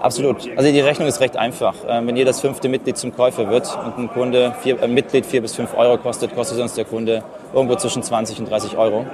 [0.00, 0.48] Absolut.
[0.56, 1.74] Also die Rechnung ist recht einfach.
[1.88, 5.40] Ähm, wenn jedes fünfte Mitglied zum Käufer wird und ein Kunde vier, ein Mitglied vier
[5.40, 7.22] bis fünf Euro kostet, kostet uns der Kunde
[7.54, 9.06] irgendwo zwischen 20 und 30 Euro.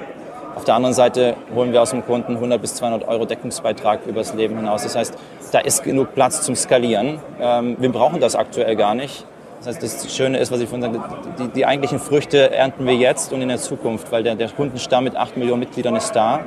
[0.55, 4.35] Auf der anderen Seite holen wir aus dem Kunden 100 bis 200 Euro Deckungsbeitrag übers
[4.35, 4.83] Leben hinaus.
[4.83, 5.17] Das heißt,
[5.53, 7.21] da ist genug Platz zum Skalieren.
[7.41, 9.25] Ähm, wir brauchen das aktuell gar nicht.
[9.65, 11.01] Das heißt, das Schöne ist, was ich vorhin sagte,
[11.39, 15.05] die, die eigentlichen Früchte ernten wir jetzt und in der Zukunft, weil der, der Kundenstamm
[15.05, 16.41] mit 8 Millionen Mitgliedern ist da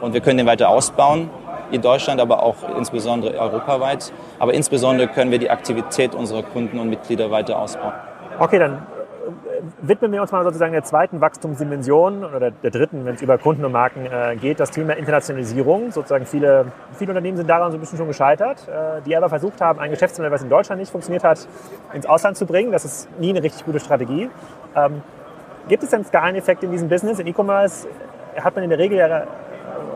[0.00, 1.30] und wir können den weiter ausbauen,
[1.72, 4.12] in Deutschland, aber auch insbesondere europaweit.
[4.38, 7.94] Aber insbesondere können wir die Aktivität unserer Kunden und Mitglieder weiter ausbauen.
[8.38, 8.86] Okay, dann
[9.82, 13.64] widmen wir uns mal sozusagen der zweiten Wachstumsdimension oder der dritten, wenn es über Kunden
[13.64, 15.90] und Marken äh, geht, das Thema Internationalisierung.
[15.90, 19.60] Sozusagen viele, viele Unternehmen sind daran so ein bisschen schon gescheitert, äh, die aber versucht
[19.60, 21.46] haben, ein Geschäftsmodell, was in Deutschland nicht funktioniert hat,
[21.92, 22.72] ins Ausland zu bringen.
[22.72, 24.30] Das ist nie eine richtig gute Strategie.
[24.74, 25.02] Ähm,
[25.68, 27.18] gibt es denn Skaleneffekte in diesem Business?
[27.18, 27.86] In E-Commerce
[28.36, 29.26] hat man in der Regel ja äh,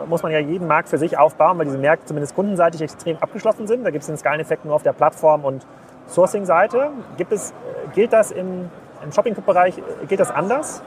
[0.07, 3.67] muss man ja jeden Markt für sich aufbauen, weil diese Märkte zumindest kundenseitig extrem abgeschlossen
[3.67, 3.85] sind.
[3.85, 5.67] Da gibt es den Skaleneffekt nur auf der Plattform- und
[6.07, 6.91] Sourcing-Seite.
[7.31, 7.53] Es,
[7.95, 8.71] gilt das im
[9.03, 9.75] im Shopping-Bereich
[10.09, 10.83] geht das anders?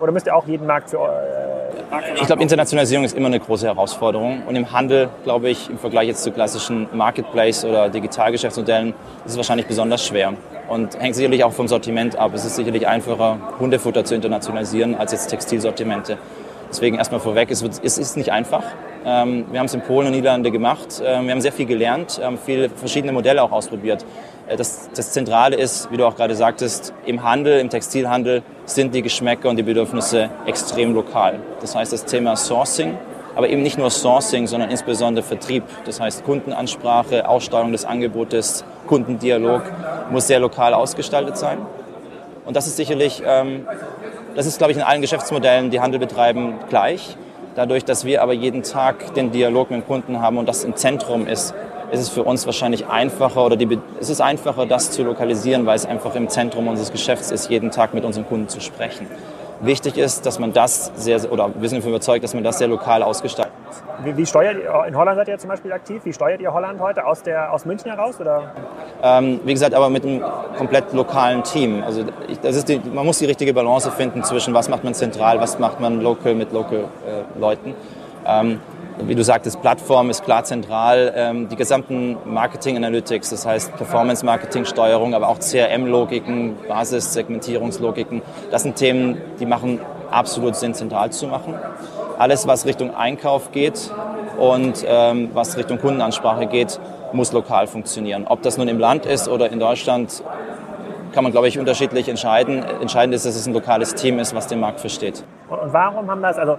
[0.00, 3.66] Oder müsst ihr auch jeden Markt für äh, Ich glaube, Internationalisierung ist immer eine große
[3.66, 4.42] Herausforderung.
[4.46, 8.94] Und im Handel, glaube ich, im Vergleich jetzt zu klassischen Marketplace- oder Digitalgeschäftsmodellen,
[9.26, 10.32] ist es wahrscheinlich besonders schwer.
[10.68, 12.32] Und hängt sicherlich auch vom Sortiment ab.
[12.34, 16.16] Es ist sicherlich einfacher, Hundefutter zu internationalisieren, als jetzt Textilsortimente.
[16.70, 18.62] Deswegen erstmal vorweg, es, wird, es ist nicht einfach.
[19.04, 21.02] Ähm, wir haben es in Polen und Niederlande gemacht.
[21.02, 24.04] Ähm, wir haben sehr viel gelernt, haben viele verschiedene Modelle auch ausprobiert.
[24.46, 28.94] Äh, das, das Zentrale ist, wie du auch gerade sagtest, im Handel, im Textilhandel sind
[28.94, 31.38] die Geschmäcker und die Bedürfnisse extrem lokal.
[31.60, 32.98] Das heißt, das Thema Sourcing,
[33.36, 35.62] aber eben nicht nur Sourcing, sondern insbesondere Vertrieb.
[35.86, 39.62] Das heißt, Kundenansprache, Ausstrahlung des Angebotes, Kundendialog
[40.10, 41.58] muss sehr lokal ausgestaltet sein.
[42.44, 43.66] Und das ist sicherlich, ähm,
[44.34, 47.16] das ist, glaube ich, in allen Geschäftsmodellen, die Handel betreiben, gleich.
[47.56, 50.76] Dadurch, dass wir aber jeden Tag den Dialog mit dem Kunden haben und das im
[50.76, 51.52] Zentrum ist,
[51.90, 55.76] ist es für uns wahrscheinlich einfacher oder die, es ist einfacher, das zu lokalisieren, weil
[55.76, 59.08] es einfach im Zentrum unseres Geschäfts ist, jeden Tag mit unseren Kunden zu sprechen.
[59.60, 62.68] Wichtig ist, dass man das sehr, oder wir sind davon überzeugt, dass man das sehr
[62.68, 63.49] lokal ausgestalten muss.
[64.04, 66.80] Wie, wie, steuert ihr, in Holland seid ihr zum Beispiel aktiv, wie steuert ihr Holland
[66.80, 67.04] heute?
[67.04, 68.20] Aus, der, aus München heraus?
[68.20, 68.52] Oder?
[69.02, 70.22] Ähm, wie gesagt, aber mit einem
[70.56, 71.82] komplett lokalen Team.
[71.84, 72.04] Also
[72.42, 75.58] das ist die, man muss die richtige Balance finden zwischen was macht man zentral, was
[75.58, 77.74] macht man local mit local äh, Leuten.
[78.26, 78.60] Ähm,
[79.06, 81.12] wie du sagtest, Plattform ist klar zentral.
[81.16, 88.62] Ähm, die gesamten Marketing Analytics, das heißt Performance Marketing Steuerung, aber auch CRM-Logiken, Basissegmentierungslogiken, das
[88.62, 91.54] sind Themen, die machen absolut Sinn, zentral zu machen.
[92.20, 93.90] Alles, was Richtung Einkauf geht
[94.38, 96.78] und ähm, was Richtung Kundenansprache geht,
[97.14, 98.26] muss lokal funktionieren.
[98.28, 100.22] Ob das nun im Land ist oder in Deutschland,
[101.14, 102.62] kann man, glaube ich, unterschiedlich entscheiden.
[102.62, 105.24] Entscheidend ist, dass es ein lokales Team ist, was den Markt versteht.
[105.48, 106.58] Und warum haben das, also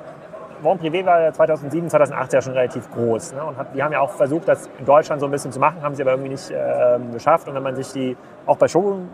[0.63, 3.33] Bon Privé war ja 2007, 2008 ja schon relativ groß.
[3.33, 3.43] Ne?
[3.43, 5.83] Und hat, die haben ja auch versucht, das in Deutschland so ein bisschen zu machen,
[5.83, 7.47] haben sie aber irgendwie nicht äh, geschafft.
[7.47, 9.09] Und wenn man sich die, auch bei Showroom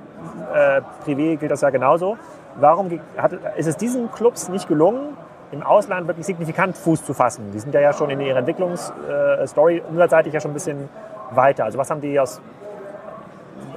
[0.54, 2.16] äh, Privé gilt das ja genauso.
[2.56, 5.18] Warum hat, ist es diesen Clubs nicht gelungen,
[5.52, 7.52] im Ausland wirklich signifikant Fuß zu fassen?
[7.54, 10.90] Die sind ja, ja schon in ihrer Entwicklungsstory äh, umsatzseitig ja schon ein bisschen
[11.32, 11.66] weiter.
[11.66, 12.42] Also was haben die aus,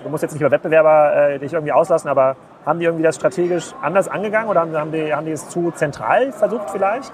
[0.02, 3.16] du musst jetzt nicht über Wettbewerber äh, dich irgendwie auslassen, aber haben die irgendwie das
[3.16, 7.12] strategisch anders angegangen oder haben, haben, die, haben die es zu zentral versucht vielleicht?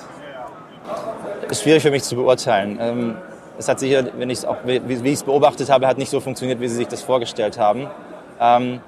[1.48, 2.78] ist schwierig für mich zu beurteilen.
[2.80, 3.16] Ähm,
[3.58, 6.10] es hat sicher, wenn ich es auch, wie, wie ich es beobachtet habe, hat nicht
[6.10, 7.88] so funktioniert, wie sie sich das vorgestellt haben.
[8.40, 8.80] Ähm,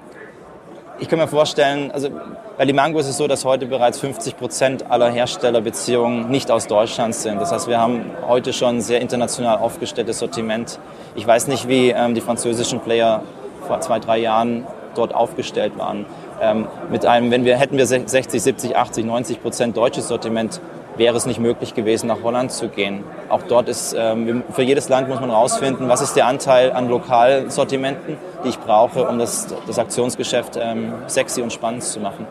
[0.99, 2.09] ich kann mir vorstellen, also
[2.57, 7.15] bei Limango ist es so, dass heute bereits 50 Prozent aller Herstellerbeziehungen nicht aus Deutschland
[7.15, 7.39] sind.
[7.39, 10.79] Das heißt, wir haben heute schon ein sehr international aufgestelltes Sortiment.
[11.15, 13.23] Ich weiß nicht, wie ähm, die französischen Player
[13.65, 16.05] vor zwei, drei Jahren dort aufgestellt waren.
[16.41, 20.59] Ähm, mit einem, wenn wir hätten wir 60, 70, 80, 90 Prozent deutsches Sortiment,
[20.97, 23.03] wäre es nicht möglich gewesen, nach Holland zu gehen.
[23.29, 26.89] Auch dort ist, ähm, für jedes Land muss man herausfinden, was ist der Anteil an
[26.89, 32.27] Lokalsortimenten, die ich brauche, um das, das Aktionsgeschäft ähm, sexy und spannend zu machen.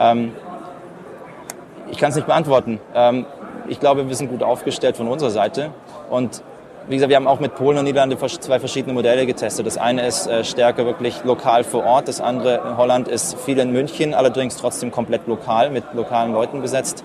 [0.00, 0.32] Ähm,
[1.90, 2.80] ich kann es nicht beantworten.
[3.68, 5.72] Ich glaube, wir sind gut aufgestellt von unserer Seite.
[6.08, 6.42] Und
[6.88, 9.66] wie gesagt, wir haben auch mit Polen und Niederlande zwei verschiedene Modelle getestet.
[9.66, 12.08] Das eine ist äh, stärker wirklich lokal vor Ort.
[12.08, 16.60] Das andere in Holland ist viel in München, allerdings trotzdem komplett lokal, mit lokalen Leuten
[16.60, 17.04] besetzt.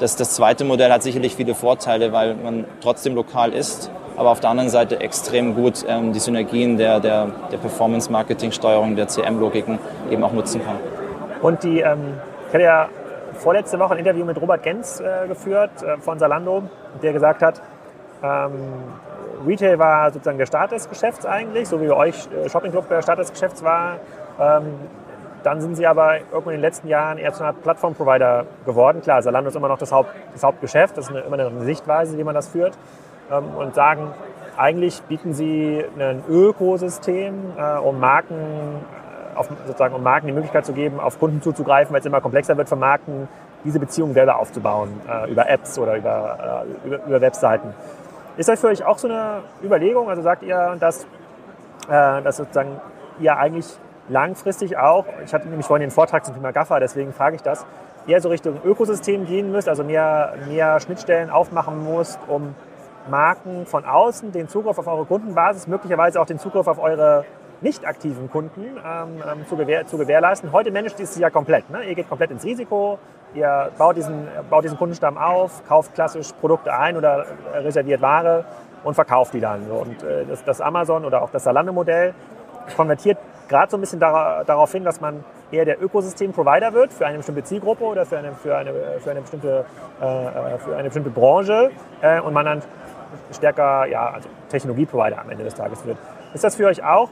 [0.00, 4.40] Das, das zweite Modell hat sicherlich viele Vorteile, weil man trotzdem lokal ist, aber auf
[4.40, 9.78] der anderen Seite extrem gut ähm, die Synergien der, der, der Performance-Marketing-Steuerung, der CM-Logiken
[10.10, 10.76] eben auch nutzen kann.
[11.42, 12.14] Und die, ähm,
[12.48, 12.88] ich hatte ja
[13.34, 16.64] vorletzte Woche ein Interview mit Robert Gens äh, geführt äh, von Salando,
[17.02, 17.60] der gesagt hat,
[18.22, 18.52] ähm,
[19.46, 22.88] Retail war sozusagen der Start des Geschäfts eigentlich, so wie bei euch äh, Shopping Club
[22.88, 23.98] der Start des Geschäfts war.
[24.40, 24.74] Ähm,
[25.44, 29.02] dann sind sie aber irgendwann in den letzten Jahren eher zu einer Plattform-Provider geworden.
[29.02, 32.16] Klar, Zalando ist immer noch das, Haupt, das Hauptgeschäft, das ist eine, immer eine Sichtweise,
[32.18, 32.76] wie man das führt.
[33.30, 34.10] Ähm, und sagen,
[34.56, 40.64] eigentlich bieten sie ein Ökosystem, äh, um Marken äh, auf, sozusagen um Marken die Möglichkeit
[40.64, 43.28] zu geben, auf Kunden zuzugreifen, weil es immer komplexer wird für Marken,
[43.64, 47.74] diese Beziehung selber aufzubauen, äh, über Apps oder über, äh, über, über, Webseiten.
[48.36, 50.08] Ist das für euch auch so eine Überlegung?
[50.08, 51.04] Also sagt ihr, dass,
[51.88, 52.80] äh, dass sozusagen
[53.20, 53.66] ihr eigentlich
[54.08, 57.64] langfristig auch, ich hatte nämlich vorhin den Vortrag zum Thema GAFA, deswegen frage ich das,
[58.06, 62.54] eher so Richtung Ökosystem gehen müsst, also mehr, mehr Schnittstellen aufmachen muss, um
[63.08, 67.24] Marken von außen den Zugriff auf eure Kundenbasis, möglicherweise auch den Zugriff auf eure
[67.60, 70.52] nicht aktiven Kunden ähm, ähm zu, gewähr, zu, gewährleisten.
[70.52, 71.70] Heute managt ihr es ja komplett.
[71.70, 71.84] Ne?
[71.84, 72.98] Ihr geht komplett ins Risiko,
[73.34, 78.44] ihr baut diesen, baut diesen Kundenstamm auf, kauft klassisch Produkte ein oder reserviert Ware
[78.82, 79.70] und verkauft die dann.
[79.70, 82.14] Und äh, das, das Amazon oder auch das Salando-Modell
[82.76, 87.18] konvertiert gerade so ein bisschen darauf hin, dass man eher der Ökosystem-Provider wird für eine
[87.18, 89.64] bestimmte Zielgruppe oder für eine, für eine, für eine, bestimmte,
[90.00, 92.62] äh, äh, für eine bestimmte Branche äh, und man dann
[93.32, 95.98] stärker ja, also Technologie-Provider am Ende des Tages wird.
[96.32, 97.10] Ist das für euch auch?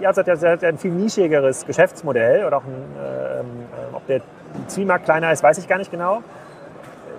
[0.00, 4.22] Ihr seid ja ein viel nischigeres Geschäftsmodell oder auch ein, äh, ob der
[4.66, 6.22] Zielmarkt kleiner ist, weiß ich gar nicht genau.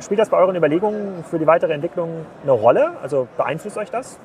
[0.01, 2.93] Spielt das bei euren Überlegungen für die weitere Entwicklung eine Rolle?
[3.03, 4.19] Also beeinflusst euch das?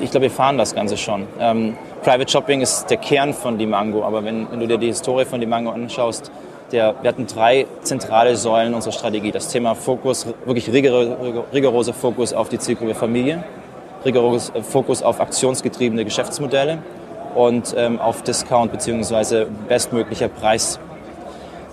[0.00, 1.26] Ich glaube, wir fahren das Ganze schon.
[1.38, 5.24] Ähm, Private Shopping ist der Kern von Limango, aber wenn, wenn du dir die Historie
[5.24, 6.30] von Limango anschaust,
[6.72, 9.30] der, wir hatten drei zentrale Säulen unserer Strategie.
[9.30, 11.16] Das Thema Fokus, wirklich rigor,
[11.52, 13.44] rigoroser Fokus auf die Zielgruppe Familie,
[14.04, 16.78] rigoroser Fokus auf aktionsgetriebene Geschäftsmodelle
[17.34, 19.46] und ähm, auf Discount bzw.
[19.68, 20.80] bestmöglicher Preis.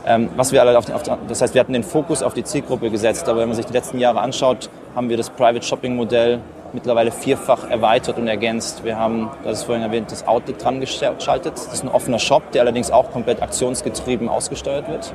[0.05, 2.89] Ähm, was wir alle auf, auf, das heißt, wir hatten den Fokus auf die Zielgruppe
[2.89, 6.39] gesetzt, aber wenn man sich die letzten Jahre anschaut, haben wir das Private Shopping Modell
[6.73, 8.83] mittlerweile vierfach erweitert und ergänzt.
[8.83, 11.53] Wir haben, das ist vorhin erwähnt, das Outlet dran geschaltet.
[11.53, 15.13] Das ist ein offener Shop, der allerdings auch komplett aktionsgetrieben ausgesteuert wird.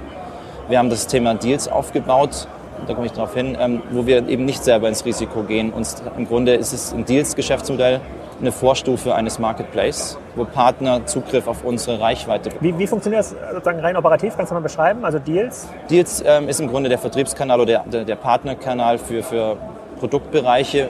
[0.68, 2.48] Wir haben das Thema Deals aufgebaut,
[2.86, 5.72] da komme ich darauf hin, ähm, wo wir eben nicht selber ins Risiko gehen.
[5.72, 5.86] Und
[6.16, 8.00] im Grunde ist es ein Deals-Geschäftsmodell,
[8.40, 12.74] eine Vorstufe eines Marketplace, wo Partner Zugriff auf unsere Reichweite bekommen.
[12.74, 14.36] Wie, wie funktioniert das sozusagen rein operativ?
[14.36, 15.04] Kannst du mal beschreiben?
[15.04, 15.68] Also Deals?
[15.88, 19.56] Deals ähm, ist im Grunde der Vertriebskanal oder der, der, der Partnerkanal für, für
[19.98, 20.88] Produktbereiche.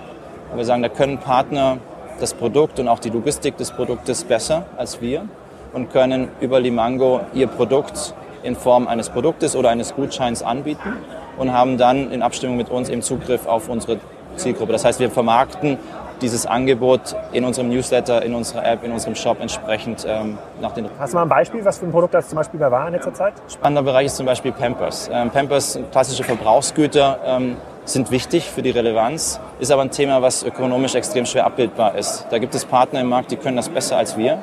[0.55, 1.79] Wir sagen, da können Partner
[2.21, 5.27] das Produkt und auch die Logistik des Produktes besser als wir
[5.73, 8.14] und können über Limango ihr Produkt
[8.45, 10.97] in Form eines Produktes oder eines Gutscheins anbieten
[11.38, 13.99] und haben dann in Abstimmung mit uns eben Zugriff auf unsere
[14.37, 14.73] Zielgruppe.
[14.73, 15.77] Das heißt, wir vermarkten
[16.21, 20.88] dieses Angebot in unserem Newsletter, in unserer App, in unserem Shop entsprechend ähm, nach den.
[20.99, 22.95] Hast du mal ein Beispiel, was für ein Produkt das zum Beispiel bei war in
[22.95, 23.35] letzter Zeit?
[23.49, 25.11] Spannender Bereich ist zum Beispiel Pampers.
[25.12, 30.42] Ähm, Pampers, klassische Verbrauchsgüter, ähm, sind wichtig für die Relevanz, ist aber ein Thema, was
[30.42, 32.27] ökonomisch extrem schwer abbildbar ist.
[32.31, 34.42] Da gibt es Partner im Markt, die können das besser als wir.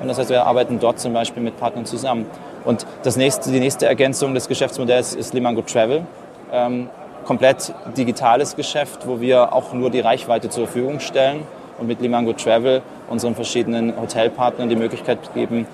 [0.00, 2.26] Und das heißt, wir arbeiten dort zum Beispiel mit Partnern zusammen.
[2.64, 6.06] Und das nächste, die nächste Ergänzung des Geschäftsmodells ist Limango Travel.
[6.52, 6.88] Ähm,
[7.24, 11.42] komplett digitales Geschäft, wo wir auch nur die Reichweite zur Verfügung stellen
[11.78, 15.66] und mit Limango Travel unseren verschiedenen Hotelpartnern die Möglichkeit geben,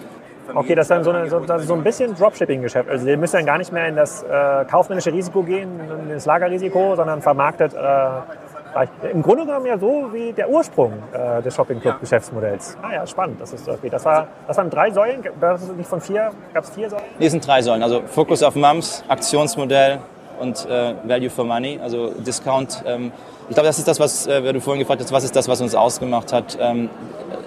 [0.55, 2.89] Okay, das ist dann so, eine, so, so ein bisschen Dropshipping-Geschäft.
[2.89, 6.27] Also ihr müsst dann gar nicht mehr in das äh, kaufmännische Risiko gehen, in das
[6.27, 12.77] Lagerrisiko, sondern vermarktet äh, im Grunde genommen ja so wie der Ursprung äh, des Shopping-Club-Geschäftsmodells.
[12.83, 13.41] Ah ja, spannend.
[13.41, 13.89] Das, ist, okay.
[13.91, 17.05] das, war, das waren drei Säulen, das ist nicht von vier, gab es vier Säulen?
[17.19, 17.83] Nee, sind drei Säulen.
[17.83, 19.99] Also Fokus auf Mums, Aktionsmodell,
[20.40, 22.83] und äh, Value for Money, also Discount.
[22.87, 23.12] Ähm,
[23.48, 25.61] ich glaube, das ist das, was äh, du vorhin gefragt hast, was ist das, was
[25.61, 26.88] uns ausgemacht hat, ähm,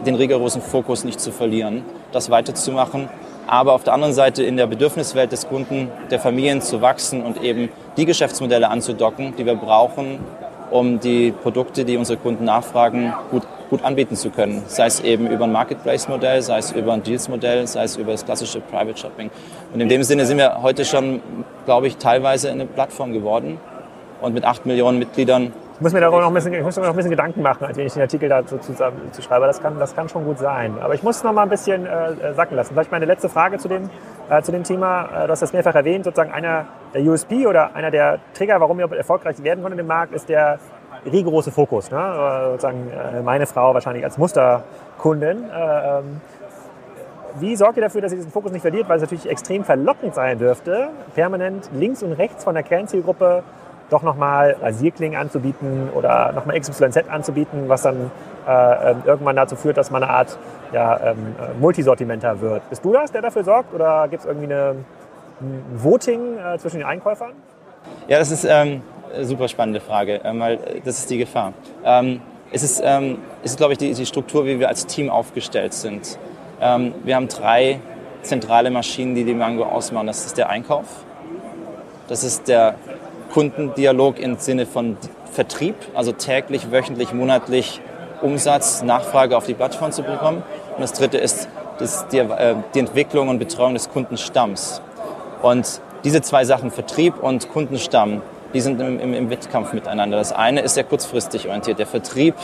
[0.06, 3.10] den rigorosen Fokus nicht zu verlieren, das weiterzumachen,
[3.48, 7.42] aber auf der anderen Seite in der Bedürfniswelt des Kunden, der Familien zu wachsen und
[7.42, 10.20] eben die Geschäftsmodelle anzudocken, die wir brauchen,
[10.74, 14.62] um die Produkte, die unsere Kunden nachfragen, gut gut anbieten zu können.
[14.68, 18.24] Sei es eben über ein Marketplace-Modell, sei es über ein Deals-Modell, sei es über das
[18.24, 19.32] klassische Private Shopping.
[19.74, 21.22] Und in dem Sinne sind wir heute schon,
[21.66, 23.60] glaube ich, teilweise eine Plattform geworden.
[24.22, 26.84] Und mit acht Millionen Mitgliedern ich muss mir darüber noch ein bisschen, ich muss mir
[26.84, 29.48] noch ein bisschen Gedanken machen, als wenn ich den Artikel dazu zu, zu schreibe.
[29.48, 30.76] Das kann, das kann schon gut sein.
[30.80, 32.74] Aber ich muss noch mal ein bisschen äh, sacken lassen.
[32.74, 35.06] Vielleicht meine letzte Frage zu dem, äh, zu dem Thema.
[35.06, 36.06] Äh, du hast das mehrfach erwähnt.
[36.06, 40.14] Sozusagen einer der USP oder einer der Trigger, warum ihr erfolgreich werden konntet im Markt,
[40.14, 40.60] ist der
[41.06, 41.92] rigorose Fokus.
[41.92, 41.98] Ne?
[41.98, 45.50] Äh, sozusagen äh, meine Frau wahrscheinlich als Musterkundin.
[45.50, 46.22] Äh, ähm,
[47.40, 48.88] wie sorgt ihr dafür, dass ihr diesen Fokus nicht verliert?
[48.88, 53.44] Weil es natürlich extrem verlockend sein dürfte, permanent links und rechts von der Kernzielgruppe
[53.90, 58.12] doch nochmal Rasierklingen anzubieten oder nochmal XYZ anzubieten, was dann
[58.48, 60.38] äh, ähm, irgendwann dazu führt, dass man eine Art
[60.72, 62.70] ja, ähm, Multisortimenter wird.
[62.70, 63.74] Bist du das, der dafür sorgt?
[63.74, 64.76] Oder gibt es irgendwie eine,
[65.42, 67.32] ein Voting äh, zwischen den Einkäufern?
[68.08, 68.82] Ja, das ist ähm,
[69.22, 71.54] super spannende Frage, äh, weil das ist die Gefahr.
[71.84, 75.10] Ähm, es ist, ähm, es ist glaube ich, die, die, Struktur, wie wir als Team
[75.10, 76.18] aufgestellt sind.
[76.62, 77.80] Ähm, wir haben drei
[78.22, 80.08] zentrale Maschinen, die die Mango ausmachen.
[80.08, 80.86] Das ist der Einkauf,
[82.08, 82.76] das ist der
[83.34, 84.96] Kundendialog im Sinne von
[85.32, 87.82] Vertrieb, also täglich, wöchentlich, monatlich
[88.22, 90.44] Umsatz, Nachfrage auf die Plattform zu bekommen.
[90.76, 94.82] Und das dritte ist das, die, äh, die Entwicklung und Betreuung des Kundenstamms.
[95.42, 98.22] Und diese zwei Sachen, Vertrieb und Kundenstamm,
[98.54, 100.18] die sind im, im, im Wettkampf miteinander.
[100.18, 101.80] Das eine ist sehr kurzfristig orientiert.
[101.80, 102.36] Der Vertrieb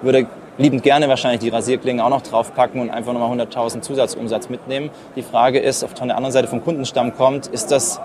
[0.00, 0.26] würde
[0.58, 4.90] liebend gerne wahrscheinlich die Rasierklingen auch noch draufpacken und einfach nochmal 100.000 Zusatzumsatz mitnehmen.
[5.16, 8.00] Die Frage ist, ob von der anderen Seite vom Kundenstamm kommt, ist das,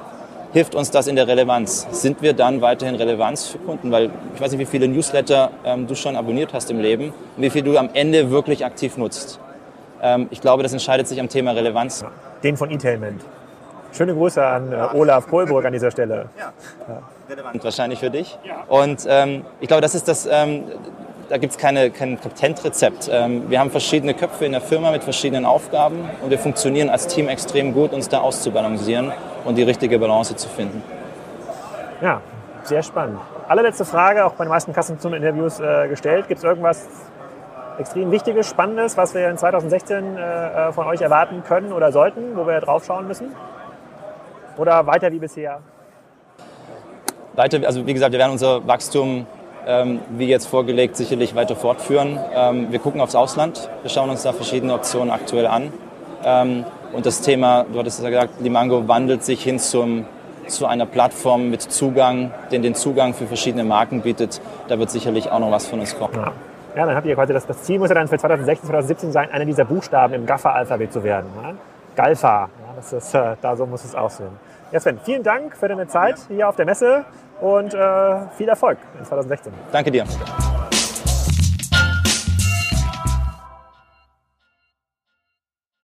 [0.53, 1.87] hilft uns das in der Relevanz?
[1.91, 3.91] Sind wir dann weiterhin Relevanz für Kunden?
[3.91, 7.43] Weil ich weiß nicht, wie viele Newsletter ähm, du schon abonniert hast im Leben und
[7.43, 9.39] wie viel du am Ende wirklich aktiv nutzt.
[10.01, 12.03] Ähm, ich glaube, das entscheidet sich am Thema Relevanz.
[12.43, 13.21] Den von E-Tainment.
[13.93, 16.29] Schöne Grüße an äh, Olaf Kohlburg an dieser Stelle.
[16.37, 16.53] Ja.
[16.87, 17.01] ja.
[17.29, 18.37] Relevant wahrscheinlich für dich.
[18.67, 20.63] Und ähm, ich glaube, das ist das, ähm,
[21.31, 23.09] da gibt es keine, kein Patentrezept.
[23.09, 27.07] Ähm, wir haben verschiedene Köpfe in der Firma mit verschiedenen Aufgaben und wir funktionieren als
[27.07, 29.13] Team extrem gut, uns da auszubalancieren
[29.45, 30.83] und die richtige Balance zu finden.
[32.01, 32.19] Ja,
[32.63, 33.19] sehr spannend.
[33.47, 36.27] Allerletzte Frage, auch bei den meisten Kassenzone-Interviews äh, gestellt.
[36.27, 36.85] Gibt es irgendwas
[37.79, 42.35] extrem Wichtiges, Spannendes, was wir in 2016 äh, äh, von euch erwarten können oder sollten,
[42.35, 43.33] wo wir drauf schauen müssen?
[44.57, 45.61] Oder weiter wie bisher?
[47.35, 49.25] Weiter, also wie gesagt, wir werden unser Wachstum
[49.67, 52.19] ähm, wie jetzt vorgelegt sicherlich weiter fortführen.
[52.33, 55.71] Ähm, wir gucken aufs Ausland, wir schauen uns da verschiedene Optionen aktuell an.
[56.23, 60.05] Ähm, und das Thema, du hattest ja gesagt, Limango wandelt sich hin zum,
[60.47, 64.41] zu einer Plattform mit Zugang, den den Zugang für verschiedene Marken bietet.
[64.67, 66.15] Da wird sicherlich auch noch was von uns kommen.
[66.15, 66.33] Ja.
[66.75, 69.29] Ja, dann habt ihr quasi das, das Ziel muss ja dann für 2016, 2017 sein,
[69.31, 71.29] einer dieser Buchstaben im GAFA-Alphabet zu werden.
[71.43, 71.53] Ja?
[71.97, 74.31] Galfa, ja, das ist, äh, da so muss es aussehen.
[74.71, 77.03] Ja, Sven, vielen Dank für deine Zeit hier auf der Messe
[77.41, 79.51] und äh, viel Erfolg in 2016.
[79.71, 80.05] Danke dir.